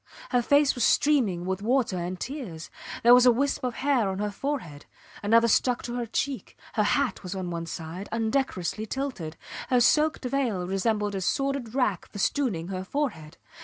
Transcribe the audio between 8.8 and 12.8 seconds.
tilted; her soaked veil resembled a sordid rag festooning